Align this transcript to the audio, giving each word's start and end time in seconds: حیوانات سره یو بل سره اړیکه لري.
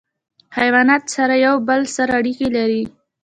حیوانات 0.57 1.03
سره 1.15 1.35
یو 1.45 1.55
بل 1.67 1.81
سره 1.95 2.11
اړیکه 2.19 2.47
لري. 2.57 2.83